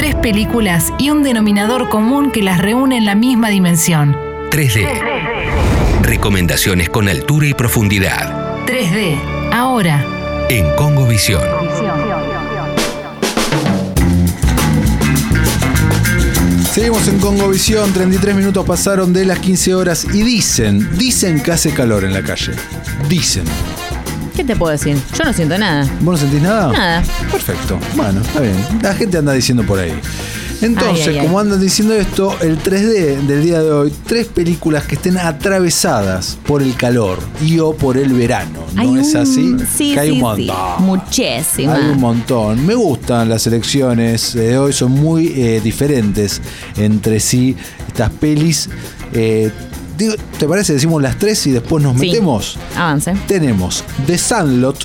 Tres 0.00 0.14
películas 0.14 0.94
y 0.98 1.10
un 1.10 1.22
denominador 1.22 1.90
común 1.90 2.30
que 2.32 2.40
las 2.42 2.56
reúne 2.56 2.96
en 2.96 3.04
la 3.04 3.14
misma 3.14 3.50
dimensión. 3.50 4.16
3D. 4.50 4.88
Recomendaciones 6.00 6.88
con 6.88 7.06
altura 7.06 7.48
y 7.48 7.52
profundidad. 7.52 8.64
3D. 8.64 9.18
Ahora. 9.52 10.02
En 10.48 10.74
Congo 10.74 11.06
Visión. 11.06 11.42
Seguimos 16.72 17.06
en 17.08 17.18
Congovisión, 17.18 17.92
33 17.92 18.36
minutos 18.36 18.64
pasaron 18.64 19.12
de 19.12 19.26
las 19.26 19.38
15 19.40 19.74
horas 19.74 20.06
y 20.14 20.22
dicen, 20.22 20.96
dicen 20.96 21.42
que 21.42 21.52
hace 21.52 21.74
calor 21.74 22.04
en 22.04 22.14
la 22.14 22.22
calle. 22.22 22.52
Dicen. 23.06 23.44
¿Qué 24.34 24.44
te 24.44 24.56
puedo 24.56 24.72
decir? 24.72 24.96
Yo 25.18 25.24
no 25.24 25.32
siento 25.32 25.58
nada. 25.58 25.84
¿Vos 26.00 26.14
no 26.14 26.16
sentís 26.18 26.42
nada? 26.42 26.72
Nada. 26.72 27.02
Perfecto. 27.30 27.78
Bueno, 27.96 28.20
está 28.20 28.40
bien. 28.40 28.56
La 28.82 28.94
gente 28.94 29.18
anda 29.18 29.32
diciendo 29.32 29.64
por 29.64 29.78
ahí. 29.78 29.92
Entonces, 30.62 31.06
Ay, 31.08 31.14
ay, 31.14 31.18
ay. 31.20 31.26
como 31.26 31.40
andan 31.40 31.58
diciendo 31.58 31.94
esto, 31.94 32.36
el 32.42 32.62
3D 32.62 33.22
del 33.22 33.42
día 33.42 33.62
de 33.62 33.70
hoy, 33.72 33.92
tres 34.06 34.26
películas 34.26 34.84
que 34.84 34.96
estén 34.96 35.16
atravesadas 35.16 36.36
por 36.46 36.62
el 36.62 36.74
calor 36.74 37.18
y 37.42 37.58
o 37.60 37.72
por 37.74 37.96
el 37.96 38.12
verano. 38.12 38.60
¿No 38.74 38.96
es 38.98 39.14
así? 39.14 39.56
Sí, 39.74 39.94
Que 39.94 40.00
hay 40.00 40.08
sí, 40.10 40.20
un 40.22 40.36
sí. 40.36 40.46
montón. 40.46 40.84
Muchísima. 40.84 41.74
Hay 41.76 41.84
un 41.92 42.00
montón. 42.00 42.66
Me 42.66 42.74
gustan 42.74 43.30
las 43.30 43.46
elecciones 43.46 44.34
de 44.34 44.58
hoy, 44.58 44.74
son 44.74 44.92
muy 44.92 45.28
eh, 45.34 45.60
diferentes 45.64 46.42
entre 46.76 47.20
sí 47.20 47.56
estas 47.88 48.10
pelis. 48.10 48.68
Eh, 49.14 49.50
digo, 50.04 50.14
¿Te 50.38 50.46
parece? 50.46 50.72
Decimos 50.74 51.00
las 51.02 51.18
tres 51.18 51.46
y 51.46 51.50
después 51.52 51.82
nos 51.82 51.98
Sí. 51.98 52.06
metemos. 52.08 52.56
Avance. 52.76 53.14
Tenemos 53.26 53.84
The 54.06 54.16
Sandlot, 54.18 54.76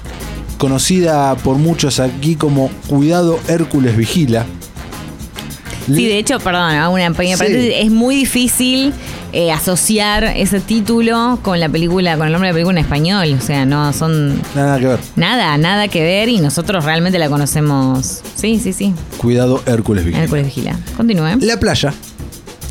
conocida 0.57 1.35
por 1.35 1.57
muchos 1.57 1.99
aquí 1.99 2.35
como 2.35 2.69
Cuidado 2.87 3.39
Hércules 3.47 3.95
Vigila. 3.97 4.45
Sí, 5.87 6.05
de 6.07 6.17
hecho, 6.17 6.39
perdón, 6.39 6.71
hago 6.71 6.95
una 6.95 7.11
pequeña 7.11 7.37
Sí. 7.37 7.45
es 7.75 7.91
muy 7.91 8.15
difícil 8.15 8.91
eh, 9.33 9.51
asociar 9.51 10.23
ese 10.23 10.59
título 10.61 11.39
con 11.43 11.59
la 11.59 11.67
película, 11.69 12.15
con 12.17 12.25
el 12.25 12.31
nombre 12.31 12.47
de 12.47 12.53
la 12.53 12.55
película 12.55 12.79
en 12.79 12.85
español. 12.85 13.35
O 13.37 13.41
sea, 13.45 13.65
no 13.65 13.91
son 13.93 14.41
Nada 14.55 14.79
que 14.79 14.87
ver. 14.87 14.99
nada, 15.17 15.57
nada 15.57 15.87
que 15.89 16.01
ver 16.01 16.29
y 16.29 16.39
nosotros 16.39 16.85
realmente 16.85 17.19
la 17.19 17.27
conocemos. 17.29 18.21
Sí, 18.35 18.59
sí, 18.63 18.71
sí. 18.73 18.93
Cuidado 19.17 19.61
Hércules 19.67 20.05
Vigila. 20.05 20.23
Hércules 20.23 20.45
Vigila. 20.45 20.79
Continúe. 20.97 21.37
La 21.41 21.59
playa, 21.59 21.93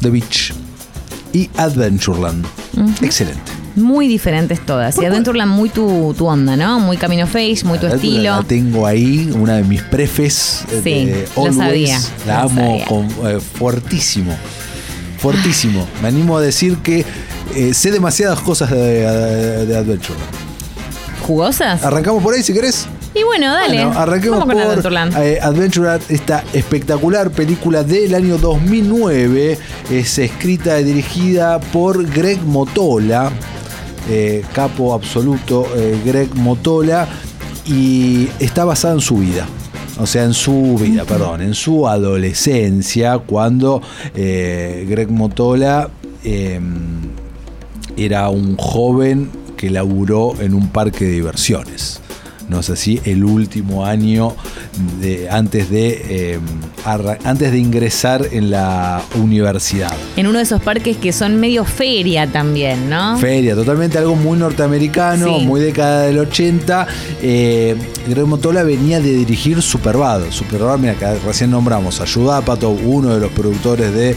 The 0.01 0.11
Beach 0.11 0.55
y 1.35 1.51
Adventureland. 1.59 2.47
Excelente. 3.03 3.53
Muy 3.77 4.07
diferentes 4.09 4.65
todas. 4.65 4.97
Y 4.99 5.05
Adventureland 5.05 5.51
muy 5.51 5.69
tu, 5.69 6.15
tu 6.17 6.27
onda, 6.27 6.57
¿no? 6.57 6.79
Muy 6.81 6.97
Camino 6.97 7.27
Face, 7.27 7.59
muy 7.65 7.79
tu 7.79 7.87
estilo. 7.89 8.37
La 8.37 8.43
tengo 8.45 8.87
ahí, 8.87 9.31
una 9.37 9.57
de 9.57 9.65
mis 9.65 9.83
prefes. 9.83 10.65
eh, 10.71 10.81
Sí, 10.83 11.05
de 11.07 11.27
lo 11.37 11.53
sabía, 11.53 11.99
La 12.27 12.35
lo 12.45 12.49
amo 12.51 12.61
sabía. 12.61 12.87
con, 12.87 13.09
eh, 13.29 13.41
fuertísimo. 13.41 14.35
Fuertísimo. 15.19 15.87
Me 16.03 16.09
animo 16.09 16.37
a 16.39 16.41
decir 16.41 16.79
que 16.79 17.05
eh, 17.55 17.75
sé 17.75 17.91
demasiadas 17.91 18.41
cosas 18.41 18.71
de, 18.71 18.79
de, 18.79 19.67
de 19.67 19.77
Adventureland. 19.77 20.29
¿Jugosas? 21.27 21.83
Arrancamos 21.83 22.23
por 22.23 22.35
ahí 22.35 22.43
si 22.43 22.53
querés. 22.53 22.87
Y 23.15 23.23
bueno, 23.23 23.53
dale. 23.53 23.85
Bueno, 23.85 24.01
arranquemos 24.01 24.41
Vamos 24.41 24.55
por 24.55 24.63
Adventureland. 24.63 25.17
eh, 25.19 25.39
Adventureland, 25.41 26.03
esta 26.09 26.43
espectacular 26.53 27.31
película 27.31 27.85
del 27.85 28.15
año 28.15 28.39
2009. 28.39 29.59
Es 29.91 30.19
escrita 30.19 30.81
y 30.81 30.85
dirigida 30.85 31.61
por 31.61 32.05
Greg 32.11 32.43
Motola, 32.43 33.31
eh, 34.11 34.45
capo 34.53 34.95
absoluto 34.95 35.67
eh, 35.77 36.01
Greg 36.05 36.35
Motola, 36.35 37.07
y 37.67 38.29
está 38.41 38.65
basada 38.65 38.95
en 38.95 39.01
su 39.01 39.19
vida. 39.19 39.47
O 40.01 40.07
sea, 40.07 40.25
en 40.25 40.35
su 40.35 40.77
vida, 40.81 41.05
perdón, 41.05 41.41
en 41.41 41.55
su 41.55 41.87
adolescencia, 41.87 43.19
cuando 43.19 43.81
eh, 44.17 44.85
Greg 44.89 45.09
Motola 45.09 45.89
eh, 46.25 46.59
era 47.97 48.29
un 48.29 48.57
joven 48.57 49.31
que 49.57 49.71
laburó 49.71 50.35
en 50.41 50.53
un 50.53 50.69
parque 50.71 51.05
de 51.05 51.13
diversiones. 51.13 52.01
No 52.49 52.61
es 52.61 52.69
así, 52.71 53.01
el 53.05 53.25
último 53.25 53.87
año 53.87 54.35
de, 55.01 55.29
antes, 55.31 55.71
de, 55.71 56.35
eh, 56.35 56.39
arra- 56.85 57.19
antes 57.25 57.51
de 57.53 57.59
ingresar 57.59 58.27
en 58.33 58.51
la 58.51 59.03
universidad. 59.19 59.93
En 60.17 60.27
uno 60.27 60.39
de 60.39 60.45
esos 60.45 60.61
parques 60.63 60.97
que 60.99 61.13
son 61.13 61.41
medio 61.41 61.65
feria 61.65 62.27
también, 62.31 62.91
¿no? 62.91 63.17
Feria, 63.19 63.55
totalmente 63.55 63.97
algo 63.99 64.15
muy 64.15 64.39
norteamericano, 64.39 65.39
Sí. 65.39 65.45
muy 65.47 65.61
década 65.61 66.03
del 66.03 66.19
80. 66.19 66.87
Eh, 67.23 67.77
Greg 68.09 68.27
Motola 68.27 68.63
venía 68.63 69.01
de 69.01 69.13
dirigir 69.15 69.63
Superbad. 69.63 70.23
Superbad, 70.31 70.79
mira, 70.79 70.95
que 70.95 71.07
recién 71.27 71.51
nombramos 71.51 72.01
a 72.01 72.07
uno 72.73 73.15
de 73.15 73.21
los 73.21 73.31
productores 73.33 73.95
de 73.95 74.11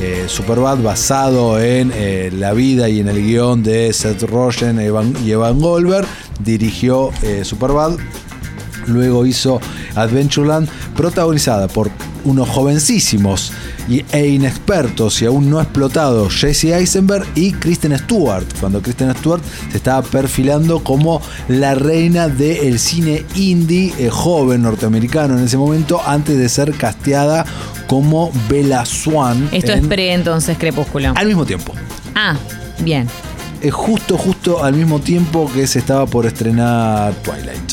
eh, 0.00 0.24
Superbad, 0.26 0.78
basado 0.78 1.60
en 1.60 1.92
eh, 1.94 2.30
la 2.34 2.52
vida 2.54 2.88
y 2.88 3.00
en 3.00 3.08
el 3.08 3.22
guion 3.24 3.62
de 3.62 3.92
Seth 3.92 4.22
Rogen 4.22 4.80
y 5.24 5.30
Evan 5.30 5.60
Goldberg. 5.60 6.06
Dirigió 6.40 7.10
eh, 7.22 7.44
Superbad. 7.44 7.96
Luego 8.86 9.24
hizo 9.24 9.60
Adventureland, 9.94 10.68
protagonizada 10.94 11.68
por 11.68 11.90
unos 12.24 12.48
jovencísimos 12.48 13.52
y, 13.88 14.04
e 14.12 14.28
inexpertos 14.28 15.20
y 15.22 15.26
aún 15.26 15.50
no 15.50 15.60
explotados 15.60 16.34
Jesse 16.34 16.64
Eisenberg 16.64 17.26
y 17.34 17.52
Kristen 17.52 17.96
Stewart, 17.98 18.46
cuando 18.60 18.80
Kristen 18.80 19.14
Stewart 19.16 19.42
se 19.70 19.76
estaba 19.76 20.02
perfilando 20.02 20.82
como 20.82 21.20
la 21.48 21.74
reina 21.74 22.28
del 22.28 22.78
cine 22.78 23.24
indie 23.34 23.92
eh, 23.98 24.08
joven 24.10 24.62
norteamericano 24.62 25.38
en 25.38 25.44
ese 25.44 25.56
momento, 25.56 26.00
antes 26.04 26.38
de 26.38 26.48
ser 26.48 26.72
casteada 26.72 27.44
como 27.86 28.32
Bella 28.48 28.84
Swan. 28.86 29.48
Esto 29.52 29.72
es 29.72 29.86
pre 29.86 30.12
entonces 30.12 30.56
Crepúsculo. 30.58 31.12
al 31.14 31.26
mismo 31.26 31.44
tiempo. 31.44 31.74
Ah, 32.14 32.36
bien. 32.80 33.06
Es 33.64 33.72
justo, 33.72 34.18
justo 34.18 34.62
al 34.62 34.74
mismo 34.74 35.00
tiempo 35.00 35.50
que 35.50 35.66
se 35.66 35.78
estaba 35.78 36.04
por 36.04 36.26
estrenar 36.26 37.14
Twilight. 37.22 37.72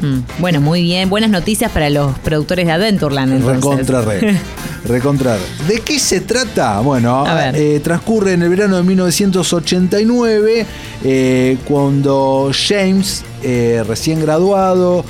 Mm. 0.00 0.20
Bueno, 0.38 0.60
muy 0.60 0.82
bien. 0.82 1.10
Buenas 1.10 1.28
noticias 1.28 1.72
para 1.72 1.90
los 1.90 2.16
productores 2.20 2.66
de 2.66 2.70
Adventureland. 2.72 3.32
Entonces. 3.32 3.88
Recontra 3.88 4.02
re. 4.02 4.40
Recontra 4.84 5.36
re. 5.36 5.42
¿De 5.66 5.80
qué 5.80 5.98
se 5.98 6.20
trata? 6.20 6.78
Bueno, 6.82 7.24
eh, 7.52 7.80
transcurre 7.82 8.34
en 8.34 8.42
el 8.42 8.48
verano 8.48 8.76
de 8.76 8.84
1989, 8.84 10.66
eh, 11.02 11.58
cuando 11.64 12.52
James, 12.54 13.24
eh, 13.42 13.82
recién 13.88 14.20
graduado, 14.20 15.04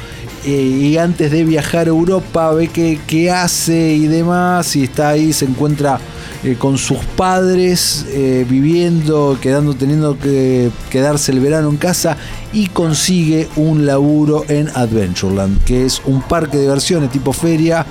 eh, 0.47 0.51
y 0.51 0.97
antes 0.97 1.33
de 1.33 1.45
viajar 1.45 1.87
a 1.87 1.91
Europa, 1.91 2.51
ve 2.53 2.69
qué, 2.69 2.99
qué 3.07 3.31
hace 3.31 3.93
y 3.93 4.07
demás, 4.07 4.75
y 4.75 4.85
está 4.85 5.11
ahí, 5.11 5.35
se 5.35 5.45
encuentra 5.45 6.01
eh, 6.45 6.57
con 6.59 6.77
sus 6.77 6.99
padres, 7.17 8.05
eh, 8.11 8.45
viviendo, 8.49 9.39
quedando, 9.41 9.75
teniendo 9.75 10.19
que 10.19 10.71
quedarse 10.91 11.33
el 11.33 11.41
verano 11.41 11.71
en 11.71 11.79
casa, 11.79 12.19
y 12.53 12.67
consigue 12.67 13.49
un 13.57 13.87
laburo 13.87 14.45
en 14.49 14.69
Adventureland, 14.75 15.65
que 15.65 15.87
es 15.87 16.03
un 16.05 16.21
parque 16.21 16.59
de 16.59 16.65
diversiones 16.65 17.11
tipo 17.11 17.33
feria 17.33 17.87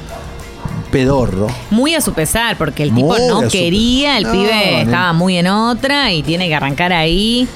pedorro. 0.92 1.48
Muy 1.72 1.96
a 1.96 2.02
su 2.02 2.14
pesar, 2.14 2.56
porque 2.56 2.84
el 2.84 2.94
tipo 2.94 3.18
Muy 3.18 3.28
no 3.28 3.48
quería, 3.50 4.18
el 4.20 4.26
pibe 4.28 4.72
no. 4.72 4.78
estaba 4.84 5.14
muy 5.14 5.38
en 5.38 5.48
otra 5.48 6.14
y 6.14 6.22
tiene 6.22 6.48
que 6.48 6.54
arrancar 6.54 6.94
ahí 6.94 7.48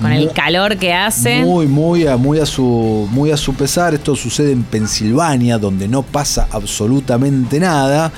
con 0.00 0.12
el 0.12 0.26
Mu- 0.26 0.32
calor 0.32 0.76
que 0.76 0.92
hace. 0.92 1.42
Muy, 1.44 1.66
muy 1.66 2.06
a, 2.06 2.16
muy, 2.16 2.38
a 2.38 2.46
su, 2.46 3.08
muy 3.10 3.30
a 3.30 3.36
su 3.36 3.54
pesar. 3.54 3.94
Esto 3.94 4.14
sucede 4.16 4.52
en 4.52 4.62
Pensilvania, 4.64 5.58
donde 5.58 5.88
no 5.88 6.02
pasa 6.02 6.48
absolutamente 6.50 7.58
nada. 7.60 8.12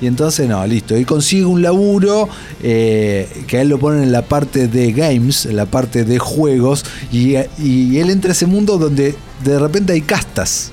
Y 0.00 0.06
entonces, 0.06 0.48
no, 0.48 0.66
listo. 0.66 0.96
Y 0.96 1.04
consigue 1.04 1.44
un 1.44 1.62
laburo 1.62 2.28
eh, 2.62 3.28
que 3.46 3.58
a 3.58 3.62
él 3.62 3.68
lo 3.68 3.78
ponen 3.78 4.02
en 4.02 4.12
la 4.12 4.22
parte 4.22 4.68
de 4.68 4.92
games, 4.92 5.46
en 5.46 5.56
la 5.56 5.66
parte 5.66 6.04
de 6.04 6.18
juegos. 6.18 6.84
Y, 7.12 7.34
y 7.58 7.98
él 7.98 8.10
entra 8.10 8.30
a 8.30 8.32
ese 8.32 8.46
mundo 8.46 8.78
donde 8.78 9.14
de 9.44 9.58
repente 9.58 9.92
hay 9.92 10.00
castas. 10.02 10.70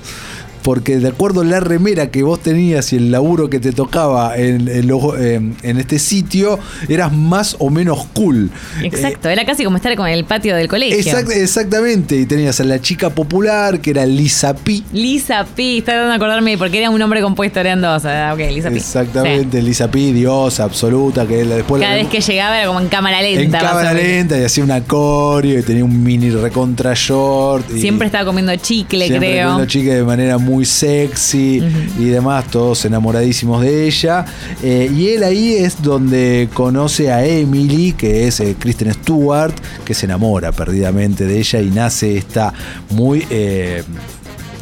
Porque 0.62 0.98
de 0.98 1.08
acuerdo 1.08 1.40
a 1.40 1.44
la 1.44 1.60
remera 1.60 2.10
que 2.10 2.22
vos 2.22 2.40
tenías 2.40 2.92
y 2.92 2.96
el 2.96 3.10
laburo 3.10 3.48
que 3.48 3.60
te 3.60 3.72
tocaba 3.72 4.36
en, 4.36 4.68
en 4.68 4.86
los- 4.86 5.18
en- 5.18 5.56
en 5.62 5.78
este 5.78 5.98
sitio, 5.98 6.58
eras 6.88 7.12
más 7.12 7.56
o 7.58 7.70
menos 7.70 8.06
cool. 8.12 8.50
Exacto, 8.82 9.28
era 9.28 9.44
casi 9.44 9.64
como 9.64 9.76
estar 9.76 9.94
con 9.96 10.06
el 10.08 10.24
patio 10.24 10.54
del 10.56 10.68
colegio. 10.68 10.98
Exact- 10.98 11.30
exactamente, 11.34 12.16
y 12.16 12.26
tenías 12.26 12.60
a 12.60 12.64
la 12.64 12.80
chica 12.80 13.10
popular 13.10 13.80
que 13.80 13.90
era 13.90 14.04
Lisa 14.06 14.54
P. 14.54 14.82
Lisa 14.92 15.44
P, 15.44 15.78
está 15.78 15.92
tratando 15.92 16.10
de 16.10 16.16
acordarme 16.16 16.58
porque 16.58 16.78
era 16.78 16.90
un 16.90 16.98
nombre 16.98 17.22
compuesto, 17.22 17.60
eran 17.60 17.80
dos. 17.80 18.04
Ah, 18.04 18.32
ok, 18.34 18.40
Lisa 18.52 18.70
P. 18.70 18.76
Exactamente, 18.76 19.62
Lisa 19.62 19.90
P, 19.90 19.98
diosa 20.12 20.64
absoluta, 20.64 21.26
que 21.26 21.44
después 21.44 21.80
Sí. 21.80 21.86
la 21.86 21.86
Cada 21.92 22.02
vez 22.02 22.08
que 22.08 22.20
llegaba 22.20 22.58
era 22.58 22.66
como 22.66 22.80
en 22.80 22.88
cámara 22.88 23.22
lenta. 23.22 23.42
en 23.58 23.64
cámara 23.64 23.92
lenta 23.94 24.38
y 24.38 24.44
hacía 24.44 24.64
una 24.64 24.82
coreo 24.82 25.58
y 25.58 25.62
tenía 25.62 25.84
un 25.84 26.02
mini 26.02 26.30
recontra 26.30 26.92
short. 26.94 27.64
y 27.74 27.80
Siempre 27.80 28.06
estaba 28.06 28.24
comiendo 28.24 28.54
chicle, 28.56 29.06
siempre 29.06 29.30
creo. 29.32 29.48
comiendo 29.48 29.70
chica 29.70 29.94
de 29.94 30.02
manera 30.04 30.38
muy 30.38 30.49
sexy 30.64 31.62
y 31.98 32.04
demás, 32.06 32.46
todos 32.50 32.84
enamoradísimos 32.84 33.62
de 33.62 33.86
ella. 33.86 34.24
Eh, 34.62 34.90
y 34.94 35.08
él 35.08 35.22
ahí 35.22 35.54
es 35.54 35.82
donde 35.82 36.48
conoce 36.52 37.10
a 37.10 37.24
Emily, 37.24 37.92
que 37.92 38.26
es 38.26 38.40
eh, 38.40 38.56
Kristen 38.58 38.92
Stewart, 38.92 39.54
que 39.84 39.94
se 39.94 40.06
enamora 40.06 40.52
perdidamente 40.52 41.24
de 41.26 41.38
ella 41.38 41.60
y 41.60 41.70
nace 41.70 42.16
esta 42.16 42.52
muy... 42.90 43.26
eh, 43.30 43.82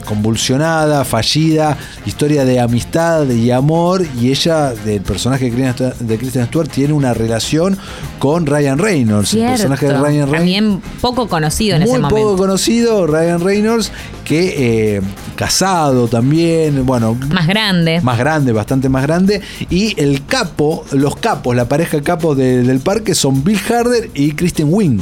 convulsionada, 0.05 1.05
fallida, 1.05 1.77
historia 2.07 2.47
de 2.47 2.61
amistad 2.61 3.29
y 3.29 3.51
amor, 3.51 4.07
y 4.19 4.31
ella, 4.31 4.73
del 4.73 5.03
personaje 5.03 5.51
de 5.51 6.19
Kristen- 6.19 6.47
Stewart, 6.47 6.71
tiene 6.71 6.95
una 6.95 7.13
relación 7.13 7.77
con 8.19 8.47
Ryan 8.47 8.79
Reynolds, 8.79 9.35
el 9.35 9.45
personaje 9.45 9.85
de. 9.87 9.93
Ryan 9.93 10.05
Reynolds. 10.07 10.33
También 10.33 10.81
poco 11.03 11.29
conocido 11.29 11.77
en 11.77 11.83
Muy 11.83 11.91
ese 11.91 12.01
poco 12.01 12.15
momento. 12.17 12.37
conocido, 12.39 13.07
Ryan 13.07 13.41
Reynolds, 13.43 13.93
que 14.25 14.97
eh, 14.97 15.03
casado 15.39 16.09
también, 16.09 16.85
bueno, 16.85 17.17
Más 17.31 17.47
grande. 17.47 18.01
más 18.03 18.19
grande, 18.19 18.51
bastante 18.51 18.89
más 18.89 19.05
grande. 19.05 19.41
Y 19.71 19.95
el 20.01 20.27
capo, 20.27 20.85
los 20.91 21.15
capos, 21.15 21.55
la 21.55 21.69
pareja 21.69 22.03
capo 22.03 22.35
de- 22.35 22.65
del 22.65 22.81
parque 22.81 23.15
son 23.15 23.45
Bill 23.45 23.61
Harder 23.71 24.11
y 24.15 24.33
Kristen 24.33 24.67
Wiig. 24.69 25.01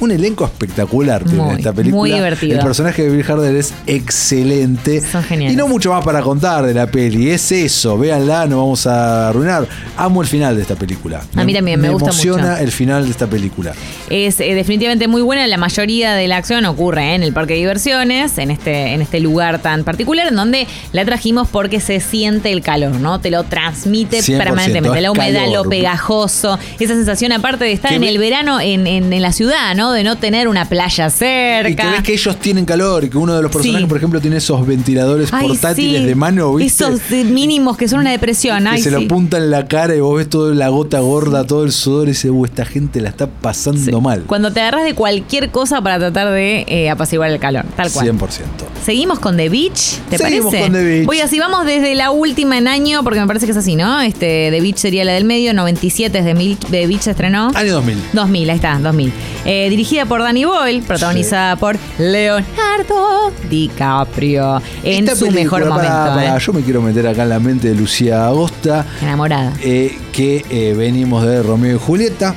Un 0.00 0.10
elenco 0.10 0.44
espectacular 0.44 1.24
tiene 1.24 1.42
Muy, 1.42 1.56
esta 1.56 1.72
película. 1.72 2.00
muy 2.00 2.12
divertido. 2.12 2.58
El 2.58 2.64
personaje 2.64 3.02
de 3.02 3.10
Bill 3.16 3.24
Harder 3.30 3.54
es 3.56 3.72
excelente. 3.86 5.00
Son 5.00 5.22
geniales. 5.22 5.54
Y 5.54 5.56
no 5.56 5.68
mucho 5.68 5.90
más 5.92 6.04
para 6.04 6.20
contar 6.22 6.64
de 6.66 6.74
la 6.74 6.86
peli. 6.86 7.30
Es 7.30 7.50
eso, 7.52 7.96
véanla, 7.98 8.46
no 8.46 8.58
vamos 8.58 8.86
a 8.86 9.28
arruinar. 9.28 9.66
Amo 9.96 10.22
el 10.22 10.28
final 10.28 10.56
de 10.56 10.62
esta 10.62 10.74
película. 10.74 11.22
A 11.34 11.44
mí 11.44 11.54
también, 11.54 11.80
me 11.80 11.88
gusta 11.90 12.10
emociona 12.10 12.50
mucho. 12.52 12.62
el 12.62 12.72
final 12.72 13.04
de 13.04 13.10
esta 13.10 13.26
película. 13.26 13.72
Es 14.10 14.40
eh, 14.40 14.54
definitivamente 14.54 15.08
muy 15.08 15.22
buena. 15.22 15.46
La 15.46 15.56
mayoría 15.56 16.14
de 16.14 16.28
la 16.28 16.36
acción 16.36 16.64
ocurre 16.66 17.14
en 17.14 17.22
el 17.22 17.32
parque 17.32 17.54
de 17.54 17.60
diversiones, 17.60 18.38
en 18.38 18.50
este, 18.50 18.92
en 18.94 19.02
este 19.02 19.20
lugar 19.20 19.60
tan 19.60 19.84
particular, 19.84 20.28
en 20.28 20.36
donde 20.36 20.66
la 20.92 21.04
trajimos 21.04 21.48
porque 21.48 21.80
se 21.80 22.00
siente 22.00 22.52
el 22.52 22.62
calor, 22.62 22.92
¿no? 23.00 23.20
Te 23.20 23.30
lo 23.30 23.44
transmite 23.44 24.18
100%, 24.20 24.38
permanentemente. 24.38 25.00
La 25.00 25.10
humedad, 25.10 25.44
calor. 25.46 25.64
lo 25.64 25.70
pegajoso, 25.70 26.58
esa 26.78 26.94
sensación 26.94 27.32
aparte 27.32 27.64
de 27.64 27.72
estar 27.72 27.90
Que 27.90 27.96
en 27.96 28.04
el 28.04 28.18
verano 28.18 28.60
en, 28.60 28.86
en- 28.86 29.12
en 29.12 29.22
la 29.22 29.32
ciudad, 29.32 29.74
¿no? 29.74 29.85
De 29.92 30.04
no 30.04 30.16
tener 30.16 30.48
una 30.48 30.64
playa 30.68 31.08
cerca. 31.10 31.68
Y 31.70 31.74
que 31.76 31.86
ves 31.86 32.02
que 32.02 32.12
ellos 32.14 32.36
tienen 32.38 32.64
calor 32.64 33.04
y 33.04 33.08
que 33.08 33.18
uno 33.18 33.34
de 33.36 33.42
los 33.42 33.50
personajes, 33.52 33.82
Sí. 33.82 33.88
por 33.88 33.96
ejemplo, 33.96 34.20
tiene 34.20 34.36
esos 34.36 34.66
ventiladores 34.66 35.30
Ay, 35.32 35.48
portátiles 35.48 36.00
sí. 36.02 36.06
de 36.06 36.14
mano, 36.14 36.54
¿viste? 36.54 36.84
Esos 36.84 37.00
mínimos 37.26 37.76
que 37.76 37.88
son 37.88 38.00
una 38.00 38.10
depresión. 38.10 38.64
que 38.64 38.68
Ay, 38.70 38.82
se 38.82 38.90
lo 38.90 38.98
sí. 38.98 39.04
apunta 39.06 39.36
en 39.38 39.50
la 39.50 39.66
cara 39.66 39.94
y 39.94 40.00
vos 40.00 40.16
ves 40.16 40.28
toda 40.28 40.54
la 40.54 40.68
gota 40.68 41.00
gorda, 41.00 41.44
todo 41.46 41.64
el 41.64 41.72
sudor 41.72 42.08
y 42.08 42.12
dices, 42.12 42.30
"Uh, 42.32 42.44
esta 42.44 42.64
gente 42.64 43.00
la 43.00 43.08
está 43.08 43.26
pasando 43.28 44.00
mal. 44.00 44.22
Cuando 44.26 44.52
te 44.52 44.60
agarras 44.60 44.84
de 44.84 44.94
cualquier 44.94 45.50
cosa 45.50 45.80
para 45.80 45.98
tratar 45.98 46.30
de 46.32 46.64
eh, 46.68 46.90
apaciguar 46.90 47.30
el 47.30 47.38
calor, 47.38 47.64
tal 47.76 47.90
cual. 47.90 48.06
100%. 48.06 48.66
Seguimos 48.84 49.18
con 49.18 49.36
The 49.36 49.48
Beach, 49.48 49.98
¿te 50.10 50.18
Seguimos 50.18 50.46
parece? 50.54 50.62
con 50.70 50.72
The 50.72 50.84
Beach. 50.84 51.06
Voy 51.06 51.20
así, 51.20 51.38
vamos 51.38 51.64
desde 51.66 51.94
la 51.94 52.10
última 52.10 52.58
en 52.58 52.68
año, 52.68 53.02
porque 53.04 53.20
me 53.20 53.26
parece 53.26 53.46
que 53.46 53.52
es 53.52 53.58
así, 53.58 53.74
¿no? 53.76 54.00
Este, 54.00 54.48
The 54.50 54.60
Beach 54.60 54.76
sería 54.76 55.04
la 55.04 55.12
del 55.12 55.24
medio, 55.24 55.52
97 55.54 56.18
es 56.18 56.24
de 56.24 56.34
Mil- 56.34 56.58
The 56.70 56.86
Beach 56.86 57.02
se 57.02 57.10
estrenó. 57.12 57.50
Año 57.54 57.72
2000. 57.74 57.96
2000, 58.12 58.50
ahí 58.50 58.56
está, 58.56 58.78
2000. 58.78 59.12
Eh, 59.46 59.70
dirigida 59.70 60.04
por 60.06 60.20
Danny 60.20 60.44
Boyle, 60.44 60.82
protagonizada 60.82 61.54
por 61.56 61.76
Leonardo 61.98 63.30
DiCaprio 63.48 64.60
en 64.82 65.04
Esta 65.04 65.14
su 65.16 65.26
película, 65.26 65.64
mejor 65.66 65.68
momento. 65.68 66.20
¿eh? 66.20 66.38
Yo 66.40 66.52
me 66.52 66.62
quiero 66.62 66.82
meter 66.82 67.06
acá 67.06 67.22
en 67.22 67.28
la 67.28 67.38
mente 67.38 67.68
de 67.68 67.74
Lucía 67.76 68.26
Agosta, 68.26 68.84
Enamorada. 69.00 69.52
eh, 69.62 69.96
que 70.12 70.74
venimos 70.76 71.24
de 71.24 71.42
Romeo 71.42 71.76
y 71.76 71.78
Julieta, 71.78 72.34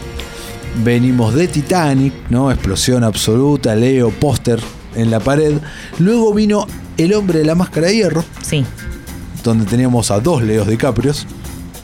venimos 0.83 1.33
de 1.33 1.47
Titanic, 1.47 2.13
¿no? 2.29 2.51
Explosión 2.51 3.03
absoluta, 3.03 3.75
Leo, 3.75 4.11
póster 4.11 4.59
en 4.95 5.09
la 5.09 5.19
pared. 5.19 5.53
Luego 5.97 6.33
vino 6.33 6.67
El 6.97 7.13
hombre 7.13 7.39
de 7.39 7.45
la 7.45 7.55
máscara 7.55 7.87
de 7.87 7.95
hierro, 7.95 8.23
Sí. 8.41 8.63
donde 9.43 9.65
teníamos 9.65 10.11
a 10.11 10.19
dos 10.19 10.43
Leos 10.43 10.67
DiCaprios. 10.67 11.25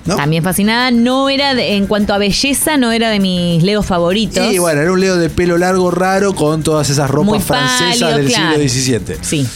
¿No? 0.05 0.15
También 0.15 0.43
fascinada. 0.43 0.91
No 0.91 1.29
era, 1.29 1.53
de- 1.55 1.75
en 1.75 1.87
cuanto 1.87 2.13
a 2.13 2.17
belleza, 2.17 2.77
no 2.77 2.91
era 2.91 3.09
de 3.09 3.19
mis 3.19 3.63
leos 3.63 3.85
favoritos. 3.85 4.51
Y 4.53 4.57
bueno, 4.59 4.81
era 4.81 4.91
un 4.91 4.99
Leo 4.99 5.17
de 5.17 5.29
pelo 5.29 5.57
largo, 5.57 5.91
raro, 5.91 6.33
con 6.33 6.63
todas 6.63 6.89
esas 6.89 7.09
ropas 7.09 7.25
Muy 7.27 7.39
francesas 7.39 7.99
pálido, 7.99 8.17
del 8.17 8.27
claro. 8.27 8.59
siglo 8.69 8.99
XVII. 8.99 9.17
Sí. 9.21 9.47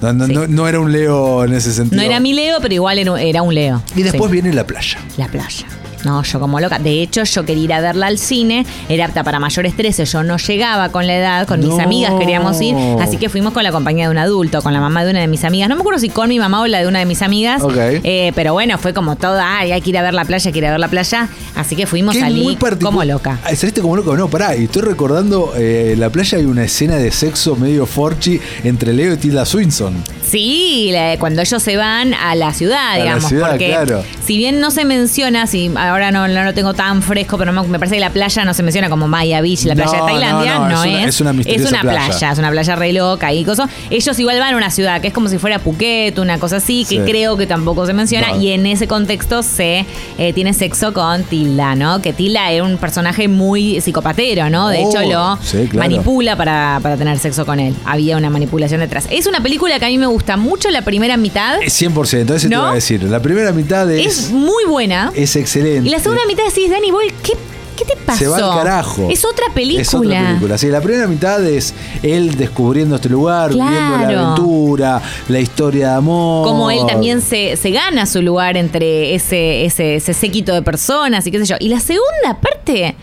No, 0.00 0.12
no- 0.12 0.26
Sí. 0.26 0.32
no- 0.32 0.46
no 0.46 0.68
era 0.68 0.78
un 0.80 0.92
Leo 0.92 1.44
en 1.44 1.54
ese 1.54 1.72
sentido. 1.72 2.00
No 2.00 2.06
era 2.06 2.20
mi 2.20 2.32
Leo, 2.32 2.58
pero 2.60 2.72
igual 2.74 2.98
era, 2.98 3.20
era 3.20 3.42
un 3.42 3.52
Leo. 3.54 3.82
Y 3.96 4.02
después 4.02 4.30
Sí. 4.30 4.32
viene 4.32 4.52
la 4.52 4.64
playa. 4.66 4.98
La 5.16 5.26
playa. 5.28 5.66
No, 6.04 6.22
yo 6.22 6.40
como 6.40 6.60
loca. 6.60 6.78
De 6.78 7.02
hecho, 7.02 7.24
yo 7.24 7.44
quería 7.44 7.64
ir 7.64 7.72
a 7.72 7.80
verla 7.80 8.06
al 8.06 8.18
cine. 8.18 8.64
Era 8.88 9.06
apta 9.06 9.24
para 9.24 9.38
mayores 9.40 9.74
13. 9.76 10.04
Yo 10.04 10.22
no 10.22 10.36
llegaba 10.36 10.88
con 10.90 11.06
la 11.06 11.16
edad. 11.16 11.46
Con 11.46 11.60
mis 11.60 11.78
amigas 11.78 12.12
queríamos 12.18 12.60
ir. 12.60 12.74
Así 13.00 13.16
que 13.16 13.28
fuimos 13.28 13.52
con 13.52 13.62
la 13.64 13.72
compañía 13.72 14.04
de 14.06 14.10
un 14.10 14.18
adulto, 14.18 14.62
con 14.62 14.72
la 14.72 14.80
mamá 14.80 15.04
de 15.04 15.10
una 15.10 15.20
de 15.20 15.26
mis 15.28 15.44
amigas. 15.44 15.68
No 15.68 15.74
me 15.74 15.80
acuerdo 15.80 15.98
si 16.00 16.08
con 16.08 16.28
mi 16.28 16.38
mamá 16.38 16.60
o 16.62 16.66
la 16.66 16.80
de 16.80 16.86
una 16.86 16.98
de 17.00 17.06
mis 17.06 17.22
amigas. 17.22 17.62
Ok. 17.62 17.74
Eh, 17.76 18.32
pero 18.34 18.52
bueno, 18.52 18.78
fue 18.78 18.92
como 18.94 19.16
toda, 19.16 19.58
ay, 19.58 19.72
hay 19.72 19.80
que 19.80 19.90
ir 19.90 19.98
a 19.98 20.02
ver 20.02 20.14
la 20.14 20.24
playa, 20.24 20.48
hay 20.48 20.52
que 20.52 20.58
ir 20.58 20.66
a 20.66 20.70
ver 20.70 20.80
la 20.80 20.88
playa. 20.88 21.28
Así 21.54 21.74
que 21.76 21.86
fuimos, 21.86 22.16
particu- 22.16 22.82
como 22.82 23.02
loca. 23.04 23.38
Saliste 23.54 23.80
como 23.80 23.96
loca, 23.96 24.16
no, 24.16 24.28
pará. 24.28 24.56
Y 24.56 24.64
estoy 24.64 24.82
recordando, 24.82 25.52
eh, 25.56 25.90
en 25.94 26.00
la 26.00 26.10
playa 26.10 26.38
hay 26.38 26.44
una 26.44 26.64
escena 26.64 26.96
de 26.96 27.10
sexo 27.10 27.56
medio 27.56 27.86
forchi 27.86 28.40
entre 28.64 28.92
Leo 28.92 29.14
y 29.14 29.16
Tilda 29.16 29.44
Swinson. 29.44 29.94
Sí, 30.28 30.90
la- 30.92 31.16
cuando 31.18 31.42
ellos 31.42 31.62
se 31.62 31.76
van 31.76 32.14
a 32.14 32.34
la 32.34 32.52
ciudad, 32.52 32.96
la 32.98 33.02
digamos. 33.02 33.24
ciudad, 33.28 33.50
porque 33.50 33.68
claro. 33.68 34.04
si 34.24 34.36
bien 34.36 34.60
no 34.60 34.70
se 34.70 34.84
menciona, 34.84 35.46
si 35.46 35.70
ahora 35.88 36.10
no, 36.10 36.28
no 36.28 36.44
lo 36.44 36.54
tengo 36.54 36.74
tan 36.74 37.02
fresco, 37.02 37.36
pero 37.38 37.52
no- 37.52 37.64
me 37.64 37.78
parece 37.78 37.96
que 37.96 38.00
la 38.00 38.10
playa 38.10 38.44
no 38.44 38.54
se 38.54 38.62
menciona 38.62 38.88
como 38.88 39.08
Maya 39.08 39.40
Beach, 39.40 39.64
la 39.64 39.74
playa 39.74 39.92
de 39.92 39.98
Tailandia, 39.98 40.54
no, 40.54 40.68
no, 40.68 40.68
no, 40.70 40.84
es 40.84 40.88
una- 40.90 41.02
es. 41.02 41.08
es 41.08 41.20
una 41.20 41.32
misteriosa 41.32 41.68
una 41.70 41.80
playa. 41.82 42.06
playa. 42.08 42.32
es 42.32 42.38
una 42.38 42.50
playa 42.50 42.76
re 42.76 42.92
loca 42.92 43.32
y 43.32 43.44
cosas. 43.44 43.70
Ellos 43.90 44.18
igual 44.18 44.38
van 44.38 44.54
a 44.54 44.56
una 44.56 44.70
ciudad 44.70 45.00
que 45.00 45.08
es 45.08 45.14
como 45.14 45.28
si 45.28 45.38
fuera 45.38 45.58
Phuket, 45.58 46.18
una 46.18 46.38
cosa 46.38 46.56
así, 46.56 46.84
que 46.88 46.96
Sí. 46.96 47.00
creo 47.04 47.36
que 47.36 47.46
tampoco 47.46 47.86
se 47.86 47.92
menciona. 47.92 48.36
Y 48.36 48.50
en 48.52 48.66
ese 48.66 48.86
contexto 48.86 49.42
se 49.42 49.84
eh, 50.18 50.32
tiene 50.32 50.52
sexo 50.54 50.92
con 50.92 51.22
Tilda, 51.24 51.74
¿no? 51.74 52.00
Que 52.02 52.12
Tilda 52.12 52.50
era 52.50 52.64
un 52.64 52.76
personaje 52.78 53.28
muy 53.28 53.80
psicopatero, 53.80 54.50
¿no? 54.50 54.68
De 54.68 54.78
Oh, 54.82 54.90
hecho, 54.90 55.02
lo 55.10 55.38
sí, 55.42 55.66
claro. 55.68 55.78
manipula 55.88 56.36
para, 56.36 56.78
para 56.82 56.96
tener 56.96 57.18
sexo 57.18 57.44
con 57.46 57.60
él. 57.60 57.74
Había 57.84 58.16
una 58.16 58.30
manipulación 58.30 58.80
detrás. 58.80 59.06
Es 59.10 59.26
una 59.26 59.42
película 59.42 59.78
que 59.78 59.84
a 59.86 59.88
mí 59.88 59.98
me 59.98 60.06
gusta 60.06 60.36
mucho 60.36 60.70
la 60.70 60.82
primera 60.82 61.16
mitad. 61.16 61.62
Eh, 61.62 61.70
100%, 61.70 62.34
eso 62.34 62.48
te 62.48 62.54
¿No? 62.54 62.60
iba 62.62 62.70
a 62.70 62.74
decir. 62.74 63.02
La 63.04 63.20
primera 63.20 63.52
mitad 63.52 63.90
es, 63.90 64.06
Es 64.18 64.30
muy 64.30 64.64
buena. 64.68 65.10
es 65.14 65.36
excelente. 65.36 65.77
Y 65.86 65.90
la 65.90 65.98
segunda 65.98 66.22
mitad 66.26 66.44
decís, 66.44 66.70
Danny 66.70 66.90
Boyle, 66.90 67.12
¿qué, 67.22 67.34
qué 67.76 67.84
te 67.84 67.96
pasó? 67.96 68.18
Se 68.18 68.26
va 68.28 68.36
al 68.36 68.58
carajo. 68.58 69.08
Es 69.10 69.24
otra 69.24 69.46
película. 69.54 69.82
Es 69.82 69.94
otra 69.94 70.26
película. 70.28 70.58
Sí, 70.58 70.68
la 70.68 70.80
primera 70.80 71.06
mitad 71.06 71.44
es 71.44 71.74
él 72.02 72.36
descubriendo 72.36 72.96
este 72.96 73.08
lugar, 73.08 73.50
viviendo 73.50 73.96
la 73.98 74.08
aventura, 74.08 75.02
la 75.28 75.40
historia 75.40 75.90
de 75.90 75.94
amor. 75.94 76.46
Como 76.46 76.70
él 76.70 76.80
también 76.86 77.20
se, 77.20 77.56
se 77.56 77.70
gana 77.70 78.06
su 78.06 78.22
lugar 78.22 78.56
entre 78.56 79.14
ese, 79.14 79.64
ese, 79.64 79.96
ese 79.96 80.14
séquito 80.14 80.52
de 80.54 80.62
personas 80.62 81.26
y 81.26 81.30
qué 81.30 81.38
sé 81.38 81.46
yo. 81.46 81.56
Y 81.60 81.68
la 81.68 81.80
segunda 81.80 82.38
parte 82.40 82.94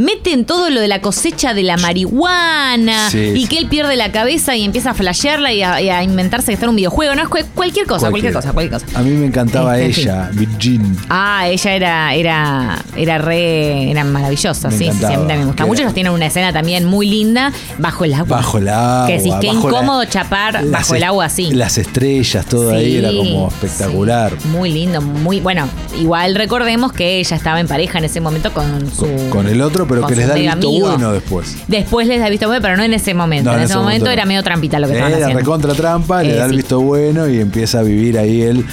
meten 0.00 0.44
todo 0.44 0.70
lo 0.70 0.80
de 0.80 0.88
la 0.88 1.00
cosecha 1.00 1.54
de 1.54 1.62
la 1.62 1.76
marihuana 1.76 3.10
Sí, 3.10 3.32
y 3.36 3.46
que 3.46 3.58
él 3.58 3.66
pierde 3.66 3.96
la 3.96 4.10
cabeza 4.12 4.56
y 4.56 4.64
empieza 4.64 4.90
a 4.90 4.94
flashearla 4.94 5.52
y 5.52 5.62
a, 5.62 5.80
y 5.80 5.90
a 5.90 6.02
inventarse 6.02 6.46
que 6.46 6.52
está 6.54 6.66
en 6.66 6.70
un 6.70 6.76
videojuego. 6.76 7.14
No, 7.14 7.22
es 7.22 7.46
cualquier 7.54 7.86
cosa, 7.86 8.10
cualquier, 8.10 8.32
cosa, 8.32 8.52
cualquier 8.52 8.80
cosa. 8.80 8.98
A 8.98 9.02
mí 9.02 9.10
me 9.10 9.26
encantaba 9.26 9.78
Este, 9.78 9.92
fin. 10.02 10.02
ella, 10.10 10.30
Virgin. 10.32 10.96
Ah, 11.08 11.46
ella 11.48 11.72
era, 11.74 12.14
era, 12.14 12.84
era 12.96 13.18
re, 13.18 13.90
era 13.90 14.04
maravillosa, 14.04 14.68
Me 14.68 14.78
sí, 14.78 14.84
sí, 14.90 14.98
sí, 14.98 15.04
a 15.04 15.08
mí 15.10 15.14
también 15.16 15.38
me 15.40 15.44
gusta 15.46 15.64
Que 15.64 15.68
mucho. 15.68 15.80
era- 15.80 15.88
Ellos 15.88 15.94
tienen 15.94 16.12
una 16.12 16.26
escena 16.26 16.52
también 16.52 16.84
muy 16.86 17.08
linda 17.08 17.52
bajo 17.78 18.04
el 18.04 18.14
agua. 18.14 18.36
Bajo 18.38 18.58
el 18.58 18.68
agua. 18.68 19.06
Que 19.06 19.18
decís, 19.18 19.34
qué 19.40 19.46
la- 19.48 19.52
incómodo 19.54 20.04
chapar 20.06 20.64
bajo 20.66 20.94
el 20.94 21.04
agua 21.04 21.26
así. 21.26 21.50
Las 21.52 21.78
estrellas, 21.78 22.46
todo 22.46 22.70
ahí 22.72 22.96
era 22.96 23.10
como 23.12 23.48
espectacular. 23.48 24.32
sí. 24.40 24.48
Muy 24.48 24.72
lindo, 24.72 25.00
muy 25.00 25.40
bueno. 25.40 25.68
Igual 25.98 26.34
recordemos 26.34 26.92
que 26.92 27.18
ella 27.20 27.36
estaba 27.36 27.60
en 27.60 27.68
pareja 27.68 27.98
en 27.98 28.04
ese 28.04 28.20
momento 28.20 28.52
con 28.52 28.90
su. 28.90 29.06
Con, 29.06 29.30
con 29.30 29.48
el 29.48 29.60
otro, 29.60 29.86
pero 29.90 30.06
que 30.06 30.16
les 30.16 30.28
da 30.28 30.34
el 30.36 30.42
visto 30.42 30.70
bueno 30.70 31.12
después. 31.12 31.56
Después 31.68 32.06
les 32.06 32.20
da 32.20 32.28
visto 32.28 32.46
bueno, 32.46 32.62
pero 32.62 32.76
no 32.76 32.82
en 32.84 32.94
ese 32.94 33.12
momento. 33.14 33.50
No, 33.50 33.56
en, 33.58 33.64
ese 33.64 33.76
momento, 33.76 34.06
no. 34.06 34.10
era 34.12 34.24
medio 34.24 34.42
trampita 34.42 34.78
lo 34.78 34.86
que 34.86 34.94
estaban 34.94 35.12
Era 35.12 35.22
haciendo. 35.26 35.40
recontra 35.40 35.74
trampa, 35.74 36.22
le 36.22 36.32
Eh, 36.32 36.36
da 36.36 36.46
el 36.46 36.56
visto 36.56 36.80
bueno 36.80 37.28
y 37.28 37.40
empieza 37.40 37.80
a 37.80 37.82
vivir 37.82 38.18
ahí 38.18 38.42
él. 38.42 38.64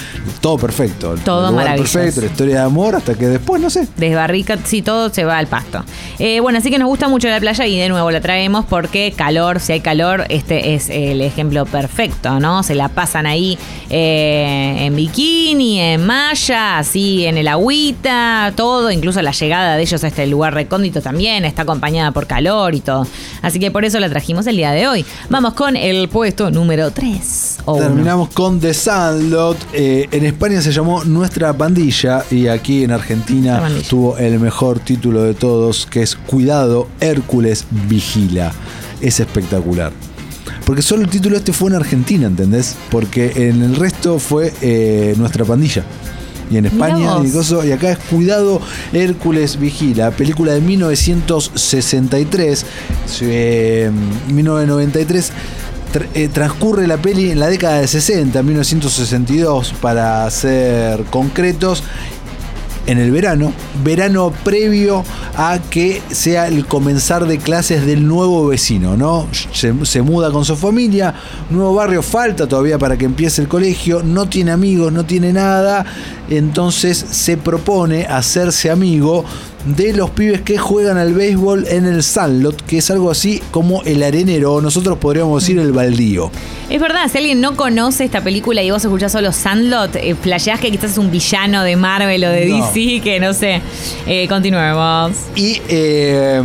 Todo 0.42 0.58
perfecto. 0.58 1.14
el 1.14 1.20
Todo 1.22 1.52
maravilloso. 1.52 1.94
perfecto, 2.00 2.22
la 2.22 2.28
historia 2.28 2.56
de 2.56 2.62
amor, 2.62 2.96
hasta 2.96 3.16
que 3.16 3.28
después, 3.28 3.62
no 3.62 3.70
sé. 3.70 3.88
Desbarrica, 3.98 4.58
sí, 4.64 4.82
todo 4.82 5.10
se 5.10 5.26
va 5.26 5.38
al 5.38 5.48
pasto. 5.48 5.84
Eh, 6.20 6.40
bueno, 6.40 6.60
así 6.60 6.70
que 6.70 6.78
nos 6.78 6.88
gusta 6.88 7.08
mucho 7.08 7.28
la 7.28 7.40
playa 7.40 7.66
y 7.66 7.78
de 7.78 7.90
nuevo 7.90 8.10
la 8.12 8.22
traemos 8.22 8.66
porque 8.66 9.14
calor, 9.16 9.60
si 9.60 9.74
hay 9.74 9.80
calor, 9.82 10.26
este 10.30 10.76
es 10.76 10.90
el 10.90 11.22
ejemplo 11.22 11.66
perfecto, 11.66 12.40
¿no? 12.40 12.64
Se 12.64 12.76
la 12.76 12.90
pasan 12.90 13.26
ahí 13.26 13.58
eh, 13.90 14.86
en 14.86 14.96
bikini, 14.96 15.80
en 15.80 16.06
malla, 16.06 16.78
así 16.80 17.26
en 17.26 17.38
el 17.38 17.48
agüita, 17.48 18.54
todo, 18.56 18.92
incluso 18.92 19.22
la 19.22 19.32
llegada 19.32 19.76
de 19.76 19.82
ellos 19.82 20.04
a 20.04 20.08
este 20.08 20.28
lugar 20.28 20.54
recóndito 20.54 20.97
también 21.02 21.46
está 21.46 21.64
acompañada 21.64 22.12
por 22.12 22.28
calor 22.28 22.76
y 22.76 22.82
todo. 22.82 23.08
Así 23.42 23.60
que 23.60 23.72
por 23.72 23.86
eso 23.86 24.00
la 24.00 24.10
trajimos 24.10 24.48
el 24.48 24.58
día 24.58 24.72
de 24.72 24.88
hoy. 24.88 25.06
Vamos 25.30 25.54
con 25.54 25.76
el 25.76 26.08
puesto 26.10 26.52
número 26.52 26.92
3. 26.92 27.58
Terminamos 27.78 28.30
con 28.30 28.60
The 28.60 28.74
Sandlot. 28.74 29.58
Eh, 29.74 30.08
en 30.12 30.26
España 30.26 30.62
se 30.62 30.72
llamó 30.72 31.04
Nuestra 31.04 31.54
Pandilla 31.54 32.24
y 32.32 32.48
aquí 32.48 32.84
en 32.84 32.92
Argentina 32.92 33.62
tuvo 33.90 34.18
el 34.18 34.40
mejor 34.40 34.80
título 34.80 35.24
de 35.24 35.34
todos, 35.34 35.86
que 35.86 36.02
es 36.02 36.16
Cuidado, 36.16 36.88
Hércules 37.00 37.66
Vigila. 37.88 38.52
Es 39.02 39.20
espectacular. 39.20 39.92
Porque 40.66 40.82
solo 40.82 41.04
el 41.04 41.10
título 41.10 41.38
este 41.38 41.54
fue 41.54 41.70
en 41.70 41.78
Argentina, 41.78 42.28
¿entendés? 42.28 42.76
Porque 42.90 43.48
en 43.48 43.64
el 43.64 43.76
resto 43.76 44.20
fue 44.20 44.54
eh, 44.62 45.14
Nuestra 45.18 45.46
Pandilla. 45.46 45.86
Y 46.50 46.58
en 46.58 46.66
España, 46.66 47.12
y, 47.66 47.72
acá 47.72 47.92
es 47.92 47.98
Cuidado, 47.98 48.62
Hércules 48.94 49.60
Vigila, 49.60 50.12
película 50.12 50.54
de 50.54 50.62
1963, 50.62 52.66
eh, 53.22 53.92
1993. 54.30 55.32
Tr- 55.94 56.06
eh, 56.16 56.28
transcurre 56.28 56.86
la 56.86 56.98
peli 56.98 57.32
en 57.32 57.40
la 57.40 57.48
década 57.48 57.80
de 57.80 57.88
60, 57.88 58.44
1962, 58.44 59.74
para 59.82 60.30
ser 60.30 61.06
concretos. 61.06 61.82
En 62.88 62.98
el 62.98 63.12
verano, 63.12 63.54
verano 63.84 64.34
previo 64.44 65.04
a 65.36 65.60
que 65.70 66.02
sea 66.10 66.48
el 66.48 66.66
comenzar 66.66 67.28
de 67.28 67.38
clases 67.38 67.86
del 67.86 68.08
nuevo 68.08 68.48
vecino, 68.48 68.98
¿no? 68.98 69.28
Se, 69.52 69.74
se 69.86 70.02
muda 70.02 70.32
con 70.32 70.46
su 70.46 70.56
familia, 70.56 71.14
nuevo 71.50 71.76
barrio, 71.76 72.02
falta 72.02 72.48
todavía 72.48 72.80
para 72.80 72.98
que 72.98 73.06
empiece 73.06 73.42
el 73.42 73.48
colegio, 73.48 74.02
no 74.04 74.30
tiene 74.30 74.52
amigos, 74.52 74.92
no 74.94 75.06
tiene 75.06 75.34
nada, 75.34 75.86
entonces 76.30 76.98
se 76.98 77.38
propone 77.38 78.06
hacerse 78.06 78.72
amigo 78.72 79.26
de 79.76 79.94
los 79.94 80.12
pibes 80.12 80.42
que 80.42 80.58
juegan 80.58 80.98
al 80.98 81.14
béisbol 81.14 81.68
en 81.68 81.86
el 81.86 82.02
Sandlot, 82.02 82.62
que 82.66 82.78
es 82.78 82.90
algo 82.90 83.12
así 83.12 83.42
como 83.52 83.84
el 83.84 84.02
arenero, 84.02 84.62
nosotros 84.62 84.98
podríamos 84.98 85.44
decir 85.44 85.60
el 85.60 85.74
baldío. 85.74 86.32
Es 86.70 86.80
verdad, 86.80 87.10
si 87.12 87.18
alguien 87.18 87.42
no 87.42 87.56
conoce 87.56 88.06
esta 88.06 88.24
película 88.24 88.64
y 88.64 88.72
vos 88.72 88.84
escuchás 88.84 89.12
solo 89.12 89.32
Sandlot, 89.32 89.96
eh, 89.98 90.16
flasheás 90.16 90.60
que 90.60 90.72
quizás 90.72 90.92
es 90.92 90.98
un 90.98 91.12
villano 91.12 91.64
de 91.64 91.76
Marvel 91.76 92.24
o 92.24 92.30
de 92.30 92.46
No. 92.46 92.66
DC, 92.66 93.02
que 93.02 93.20
no 93.20 93.34
sé. 93.34 93.62
Eh, 94.06 94.28
continuemos. 94.30 95.14
Y, 95.36 95.62
eh, 95.68 96.42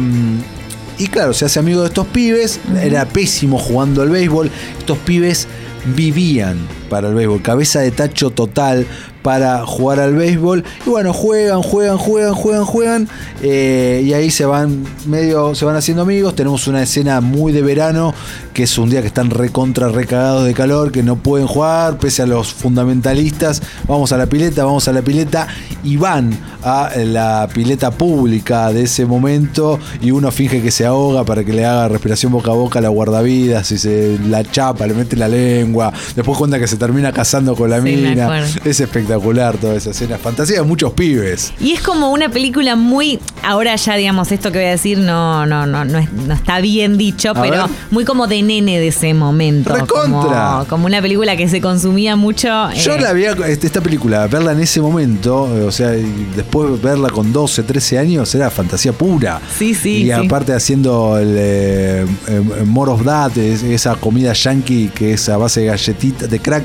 y 0.99 1.07
claro, 1.07 1.33
se 1.33 1.45
hace 1.45 1.59
amigo 1.61 1.83
de 1.83 1.89
estos 1.89 2.07
pibes. 2.09 2.61
Era 2.81 3.07
pésimo 3.07 3.59
jugando 3.59 4.03
al 4.03 4.11
béisbol. 4.11 4.51
Estos 4.79 4.99
pibes 4.99 5.47
vivían 5.85 6.59
para 6.93 7.09
el 7.09 7.15
béisbol. 7.15 7.41
Cabeza 7.41 7.81
de 7.81 7.91
tacho 7.91 8.29
total 8.29 8.87
para 9.23 9.65
jugar 9.65 9.99
al 9.99 10.15
béisbol. 10.15 10.63
Y 10.87 10.91
bueno, 10.91 11.15
juegan, 11.15 11.63
juegan, 11.63 11.97
juegan, 11.97 12.35
juegan, 12.35 12.65
juegan. 12.67 13.09
eh, 13.41 14.03
y 14.05 14.13
ahí 14.13 14.31
se 14.31 14.45
van 14.45 14.85
medio, 15.07 15.55
se 15.55 15.65
van 15.65 15.77
haciendo 15.77 16.03
amigos. 16.03 16.35
Tenemos 16.35 16.67
una 16.67 16.83
escena 16.83 17.23
muy 17.23 17.53
de 17.53 17.63
verano, 17.63 18.15
que 18.53 18.65
es 18.65 18.77
un 18.77 18.91
día 18.91 19.01
que 19.01 19.07
están 19.07 19.31
recontra 19.31 19.89
recagados 19.89 20.45
de 20.45 20.53
calor, 20.53 20.93
que 20.93 21.03
no 21.03 21.17
pueden 21.17 21.47
jugar, 21.47 21.97
pese 21.97 22.23
a 22.23 22.27
los 22.27 22.53
fundamentalistas. 22.53 23.63
Vamos 23.89 24.13
a 24.13 24.19
la 24.19 24.27
pileta, 24.27 24.65
vamos 24.65 24.87
a 24.89 24.93
la 24.93 25.01
pileta. 25.01 25.49
Y 25.85 25.97
van 25.97 26.37
a 26.63 26.91
la 26.97 27.49
pileta 27.53 27.91
pública 27.91 28.71
de 28.71 28.83
ese 28.83 29.07
momento. 29.07 29.79
Y 30.03 30.11
uno 30.11 30.31
finge 30.31 30.61
que 30.61 30.71
se 30.71 30.85
ahoga 30.85 31.25
para 31.25 31.43
que 31.43 31.55
le 31.55 31.65
haga 31.65 31.89
respiración 31.89 32.33
boca 32.33 32.51
a 32.51 32.55
boca 32.55 32.83
la 32.83 32.89
guardavidas. 32.89 33.71
Y 33.71 33.79
se 33.79 34.19
la 34.29 34.45
chapa, 34.45 34.87
le 34.87 34.95
mete 34.95 35.17
la 35.17 35.29
lengua. 35.29 35.93
Después 36.15 36.37
cuenta 36.37 36.59
que 36.59 36.67
se 36.67 36.77
termina 36.87 37.13
casando 37.13 37.55
con 37.55 37.71
la 37.71 37.81
Sí, 37.81 37.97
mina. 37.97 38.45
Es 38.65 38.81
espectacular 38.81 39.57
toda 39.57 39.77
esa 39.77 39.91
escena. 39.91 40.19
Fantasía 40.19 40.57
de 40.57 40.63
muchos 40.65 40.93
pibes. 40.95 41.53
Y 41.61 41.73
es 41.73 41.81
como 41.81 42.11
una 42.11 42.29
película 42.29 42.75
muy. 42.75 43.21
Ahora 43.45 43.77
ya, 43.77 43.95
digamos, 43.95 44.33
esto 44.33 44.51
que 44.51 44.59
voy 44.59 44.67
a 44.67 44.71
decir 44.71 44.99
no, 44.99 45.47
no, 45.47 45.65
no, 45.67 45.85
no, 45.85 45.99
es- 45.99 46.13
no 46.13 46.35
está 46.35 46.61
bien 46.61 46.99
dicho, 46.99 47.31
A 47.31 47.35
pero 47.43 47.53
ver. 47.69 47.77
muy 47.93 48.05
como 48.05 48.27
de 48.27 48.43
nene 48.43 48.81
de 48.81 48.89
ese 48.89 49.15
momento. 49.15 49.75
¡Recontra! 49.75 50.55
Como, 50.55 50.65
como 50.69 50.87
una 50.87 51.01
película 51.01 51.37
que 51.37 51.49
se 51.49 51.61
consumía 51.61 52.17
mucho. 52.17 52.49
Yo 52.73 52.95
eh, 52.95 53.01
la 53.01 53.13
vi, 53.13 53.25
este, 53.47 53.67
esta 53.69 53.81
película, 53.81 54.27
verla 54.27 54.53
en 54.53 54.61
ese 54.61 54.81
momento, 54.81 55.49
eh, 55.57 55.63
o 55.63 55.71
sea, 55.71 55.91
después 56.37 56.81
verla 56.83 57.11
con 57.11 57.33
12, 57.33 57.63
13 57.63 57.99
años, 57.99 58.35
era 58.35 58.51
fantasía 58.51 58.93
pura. 58.93 59.41
Sí, 59.57 59.75
sí, 59.75 59.91
Y 59.99 60.05
sí. 60.05 60.11
aparte 60.11 60.53
haciendo 60.53 61.19
el 61.19 61.35
eh, 61.39 62.07
eh, 62.29 62.41
More 62.67 62.91
of 62.93 63.05
That, 63.05 63.37
es- 63.39 63.63
esa 63.63 63.95
comida 63.95 64.33
yankee 64.33 64.91
que 64.95 65.13
es 65.13 65.29
a 65.29 65.37
base 65.37 65.61
de 65.61 65.67
galletitas, 65.67 66.31
de 66.31 66.39
crackers, 66.41 66.63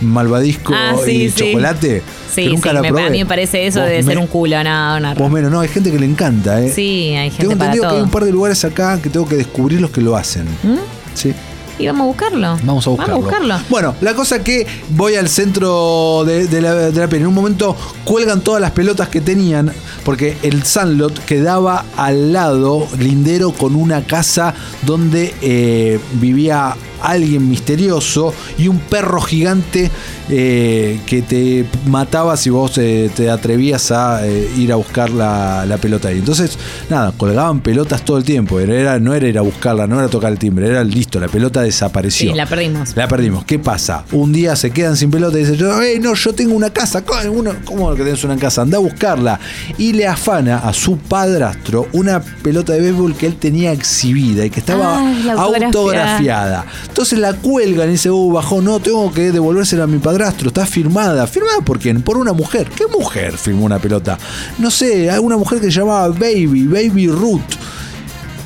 malvadisco 0.00 0.72
Ah, 0.74 0.94
sí, 1.04 1.10
y 1.24 1.30
sí. 1.30 1.50
chocolate. 1.50 2.02
Sí, 2.34 2.42
que 2.44 2.48
nunca 2.50 2.70
sí, 2.70 2.74
la 2.74 2.82
me- 2.82 3.02
a 3.06 3.10
mí 3.10 3.18
me 3.18 3.26
parece 3.26 3.66
eso 3.66 3.80
de 3.82 4.02
ser 4.02 4.18
un 4.18 4.26
culo, 4.26 4.62
no, 4.62 5.00
no. 5.00 5.14
Vos 5.14 5.30
menos, 5.30 5.50
no, 5.50 5.60
hay 5.60 5.68
gente 5.68 5.90
que 5.90 5.98
le 5.98 6.06
encanta, 6.06 6.60
¿eh? 6.62 6.70
Sí, 6.72 7.14
hay 7.16 7.30
gente 7.30 7.42
Tengo 7.42 7.56
para 7.58 7.66
entendido 7.72 7.90
que 7.90 7.96
hay 7.96 8.02
un 8.02 8.10
par 8.10 8.24
de 8.24 8.32
lugares 8.32 8.64
acá 8.64 8.98
que 9.02 9.08
tengo 9.10 9.26
que 9.28 9.36
descubrir 9.36 9.80
los 9.80 9.90
que 9.90 10.00
lo 10.00 10.16
hacen. 10.16 10.44
¿Mm? 10.62 10.76
Sí. 11.14 11.32
Y 11.80 11.86
vamos 11.86 12.02
a 12.02 12.06
buscarlo. 12.06 12.58
Vamos 12.62 12.86
a 12.86 12.90
buscarlo. 12.90 13.14
Vamos 13.14 13.32
a 13.32 13.38
buscarlo. 13.38 13.64
Bueno, 13.70 13.94
la 14.00 14.14
cosa 14.14 14.42
que 14.44 14.66
voy 14.90 15.14
al 15.14 15.28
centro 15.28 16.24
de, 16.26 16.46
de 16.46 16.60
la, 16.60 16.74
de 16.74 17.00
la 17.00 17.08
peli. 17.08 17.22
En 17.22 17.28
un 17.28 17.34
momento 17.34 17.76
cuelgan 18.04 18.40
todas 18.42 18.60
las 18.60 18.72
pelotas 18.72 19.08
que 19.08 19.20
tenían, 19.20 19.72
porque 20.04 20.36
el 20.42 20.62
Sandlot 20.64 21.24
quedaba 21.24 21.84
al 21.96 22.32
lado, 22.32 22.86
lindero, 22.98 23.52
con 23.52 23.74
una 23.74 24.02
casa 24.06 24.54
donde 24.84 25.34
eh, 25.42 25.98
vivía 26.14 26.76
alguien 27.02 27.48
misterioso 27.48 28.34
y 28.58 28.68
un 28.68 28.78
perro 28.78 29.22
gigante 29.22 29.90
eh, 30.28 31.00
que 31.06 31.22
te 31.22 31.64
mataba 31.86 32.36
si 32.36 32.50
vos 32.50 32.76
eh, 32.76 33.10
te 33.16 33.30
atrevías 33.30 33.90
a 33.90 34.26
eh, 34.26 34.50
ir 34.58 34.70
a 34.70 34.76
buscar 34.76 35.08
la, 35.08 35.64
la 35.64 35.78
pelota 35.78 36.08
ahí. 36.08 36.18
Entonces, 36.18 36.58
nada, 36.90 37.12
colgaban 37.16 37.60
pelotas 37.60 38.04
todo 38.04 38.18
el 38.18 38.24
tiempo. 38.24 38.60
Era, 38.60 38.74
era- 38.74 38.98
no 39.00 39.14
era 39.14 39.26
ir 39.26 39.38
a 39.38 39.40
buscarla, 39.40 39.86
no 39.86 39.98
era 39.98 40.08
tocar 40.08 40.30
el 40.30 40.38
timbre, 40.38 40.66
era 40.68 40.84
listo, 40.84 41.18
la 41.18 41.28
pelota 41.28 41.64
desapareció. 41.70 42.30
Sí, 42.30 42.36
la 42.36 42.46
perdimos. 42.46 42.96
La 42.96 43.08
perdimos. 43.08 43.44
¿Qué 43.44 43.58
pasa? 43.58 44.04
Un 44.12 44.32
día 44.32 44.54
se 44.56 44.70
quedan 44.70 44.96
sin 44.96 45.10
pelota 45.10 45.36
y 45.38 45.40
dicen, 45.40 45.56
yo, 45.56 45.82
"Eh, 45.82 45.98
no, 46.00 46.14
yo 46.14 46.32
tengo 46.32 46.54
una 46.54 46.70
casa. 46.70 47.02
¿Cómo, 47.04 47.20
uno- 47.32 47.54
¿Cómo 47.64 47.94
que 47.94 48.02
tenés 48.04 48.22
una 48.24 48.36
casa? 48.36 48.62
Anda 48.62 48.76
a 48.78 48.80
buscarla. 48.80 49.40
Y 49.78 49.92
le 49.92 50.06
afana 50.06 50.58
a 50.58 50.72
su 50.72 50.98
padrastro 50.98 51.88
una 51.92 52.20
pelota 52.20 52.72
de 52.72 52.80
béisbol 52.80 53.14
que 53.16 53.26
él 53.26 53.36
tenía 53.36 53.72
exhibida 53.72 54.44
y 54.44 54.50
que 54.50 54.60
estaba 54.60 54.98
Ah, 54.98 55.14
autografiada. 55.38 55.66
autografiada. 55.66 56.66
Entonces 56.88 57.18
la 57.18 57.32
cuelgan 57.34 57.88
y 57.88 57.92
dice, 57.92 58.10
uh, 58.10 58.32
bajó, 58.32 58.60
no, 58.60 58.80
tengo 58.80 59.12
que 59.12 59.32
devolvérsela 59.32 59.84
a 59.84 59.86
mi 59.86 59.98
padrastro. 59.98 60.48
Está 60.48 60.66
firmada. 60.66 61.26
¿Firmada 61.26 61.60
por 61.64 61.78
quién? 61.78 62.02
Por 62.02 62.16
una 62.18 62.32
mujer. 62.32 62.68
¿Qué 62.74 62.86
mujer 62.86 63.36
firmó 63.38 63.64
una 63.64 63.78
pelota? 63.78 64.18
No 64.58 64.70
sé, 64.70 65.10
alguna 65.10 65.36
mujer 65.36 65.60
que 65.60 65.66
se 65.66 65.72
llamaba 65.80 66.08
Baby, 66.08 66.66
Baby 66.66 67.06
Ruth. 67.08 67.40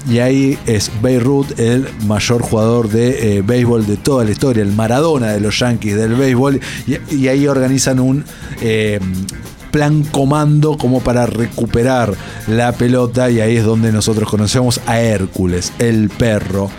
Y 0.08 0.18
ahí 0.18 0.58
es 0.66 0.90
Beirut 1.02 1.58
el 1.58 1.88
mayor 2.06 2.42
jugador 2.42 2.88
de 2.90 3.38
eh, 3.38 3.42
béisbol 3.42 3.87
de 3.87 3.96
toda 3.96 4.25
la 4.25 4.30
historia, 4.32 4.62
el 4.62 4.73
Maradona 4.73 5.28
de 5.32 5.40
los 5.40 5.58
Yankees 5.58 5.96
del 5.96 6.14
béisbol. 6.14 6.61
Y, 6.87 7.14
y 7.14 7.28
ahí 7.28 7.46
organizan 7.46 8.00
un 8.00 8.25
eh, 8.61 9.00
plan 9.70 10.02
comando 10.04 10.76
como 10.76 11.00
para 11.00 11.25
recuperar 11.26 12.14
la 12.49 12.73
pelota. 12.73 13.30
Y 13.30 13.40
ahí 13.40 13.56
es 13.56 13.64
donde 13.64 13.92
nosotros 13.92 14.28
conocemos 14.28 14.80
a 14.87 15.00
Hércules, 15.00 15.73
el 15.78 16.11
perro. 16.11 16.70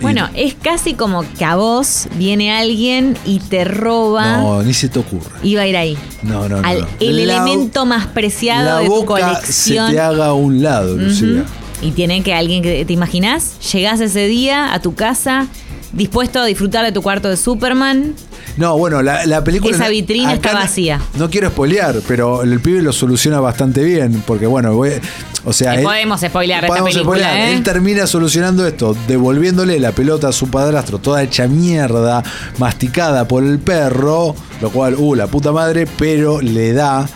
Bueno, 0.00 0.30
es 0.34 0.54
casi 0.54 0.94
como 0.94 1.22
que 1.36 1.44
a 1.44 1.56
vos 1.56 2.08
viene 2.16 2.56
alguien 2.56 3.18
y 3.26 3.38
te 3.40 3.64
roba. 3.66 4.38
no, 4.38 4.62
ni 4.62 4.72
se 4.72 4.88
te 4.88 4.98
ocurre. 4.98 5.28
Iba 5.42 5.60
a 5.60 5.66
ir 5.66 5.76
ahí. 5.76 5.98
No, 6.22 6.48
no, 6.48 6.62
no. 6.62 6.66
Al- 6.66 6.86
el 7.00 7.26
La- 7.26 7.34
elemento 7.44 7.84
más 7.84 8.06
preciado 8.06 8.64
la 8.64 8.78
de 8.78 8.86
tu 8.86 8.92
boca 8.94 9.20
colección. 9.20 9.88
se 9.88 9.92
te 9.92 10.00
haga 10.00 10.28
a 10.28 10.32
un 10.32 10.62
lado, 10.62 10.96
Lucía. 10.96 11.44
Y 11.82 11.92
tiene 11.92 12.22
que 12.22 12.34
alguien 12.34 12.62
que 12.62 12.84
te 12.84 12.92
imaginas, 12.92 13.54
llegás 13.72 14.00
ese 14.00 14.26
día 14.26 14.74
a 14.74 14.80
tu 14.82 14.94
casa 14.94 15.46
dispuesto 15.92 16.38
a 16.40 16.44
disfrutar 16.44 16.84
de 16.84 16.92
tu 16.92 17.02
cuarto 17.02 17.28
de 17.28 17.36
Superman. 17.36 18.14
No, 18.56 18.76
bueno, 18.78 19.02
la, 19.02 19.24
la 19.26 19.42
película. 19.42 19.74
Esa 19.74 19.88
vitrina 19.88 20.34
está 20.34 20.52
vacía. 20.52 21.00
No, 21.16 21.30
quiero 21.30 21.48
spoilear, 21.50 21.96
pero 22.06 22.42
el 22.42 22.60
pibe 22.60 22.82
lo 22.82 22.92
soluciona 22.92 23.40
bastante 23.40 23.82
bien. 23.82 24.22
Porque, 24.26 24.46
bueno, 24.46 24.74
voy- 24.74 25.00
o 25.44 25.52
sea. 25.52 25.74
Él- 25.74 25.82
podemos 25.82 26.20
spoilear 26.20 26.64
esta 26.64 26.68
podemos 26.68 26.90
película, 26.92 27.18
spoilear. 27.28 27.48
¿eh? 27.48 27.54
Él 27.54 27.62
termina 27.62 28.06
solucionando 28.06 28.66
esto, 28.66 28.94
devolviéndole 29.08 29.80
la 29.80 29.92
pelota 29.92 30.28
a 30.28 30.32
su 30.32 30.48
padrastro, 30.48 30.98
toda 30.98 31.22
hecha 31.22 31.48
mierda, 31.48 32.22
masticada 32.58 33.26
por 33.26 33.42
el 33.42 33.58
perro. 33.58 34.34
Lo 34.60 34.70
cual, 34.70 34.94
uh, 34.98 35.14
la 35.14 35.26
puta 35.28 35.50
madre, 35.52 35.86
pero 35.98 36.40
le 36.40 36.72
da 36.72 37.08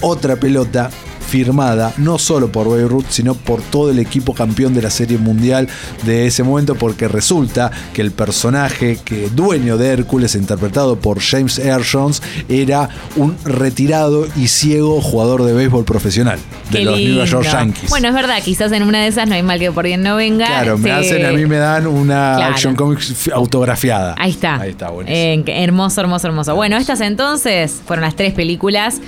otra 0.00 0.36
pelota 0.36 0.90
firmada 1.32 1.94
no 1.96 2.18
solo 2.18 2.52
por 2.52 2.68
Beirut, 2.70 3.06
sino 3.08 3.32
por 3.34 3.62
todo 3.62 3.90
el 3.90 3.98
equipo 3.98 4.34
campeón 4.34 4.74
de 4.74 4.82
la 4.82 4.90
Serie 4.90 5.16
Mundial 5.16 5.66
de 6.04 6.26
ese 6.26 6.42
momento, 6.42 6.74
porque 6.74 7.08
resulta 7.08 7.70
que 7.94 8.02
el 8.02 8.10
personaje 8.10 8.98
que 9.02 9.30
dueño 9.30 9.78
de 9.78 9.88
Hércules, 9.88 10.34
interpretado 10.34 10.96
por 10.96 11.20
James 11.20 11.58
Earl 11.58 11.84
Jones, 11.90 12.20
era 12.50 12.90
un 13.16 13.34
retirado 13.46 14.26
y 14.36 14.48
ciego 14.48 15.00
jugador 15.00 15.44
de 15.44 15.54
béisbol 15.54 15.86
profesional 15.86 16.38
de 16.70 16.78
Qué 16.80 16.84
los 16.84 16.98
New 17.00 17.24
York. 17.24 17.46
Yankees. 17.50 17.88
Bueno, 17.88 18.08
es 18.08 18.14
verdad, 18.14 18.42
quizás 18.44 18.70
en 18.72 18.82
una 18.82 19.00
de 19.00 19.06
esas 19.06 19.26
no 19.26 19.34
hay 19.34 19.42
mal 19.42 19.58
que 19.58 19.72
por 19.72 19.86
bien 19.86 20.02
no 20.02 20.16
venga. 20.16 20.44
Claro, 20.46 20.76
me 20.76 20.90
Se- 20.90 20.92
hacen, 20.92 21.24
a 21.24 21.32
mí 21.32 21.46
me 21.46 21.56
dan 21.56 21.86
una 21.86 22.34
Claro. 22.36 22.52
Action 22.52 22.76
Comics 22.76 23.30
autografiada. 23.32 24.14
Ahí 24.18 24.32
está. 24.32 24.56
Ahí 24.60 24.70
está, 24.70 24.90
buenísimo. 24.90 25.16
Eh, 25.18 25.44
hermoso, 25.64 26.02
hermoso, 26.02 26.26
hermoso. 26.26 26.54
Bueno, 26.54 26.76
estas 26.76 27.00
entonces 27.00 27.80
fueron 27.86 28.04
las 28.04 28.16
tres 28.16 28.34
películas. 28.34 29.00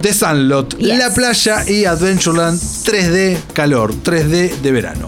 The 0.00 0.12
Sandlot, 0.12 0.76
Yes. 0.78 0.98
La 0.98 1.12
Playa 1.12 1.68
y 1.68 1.84
Adventureland 1.84 2.58
3D 2.60 3.36
calor, 3.52 3.92
3D 4.02 4.60
de 4.60 4.72
verano. 4.72 5.06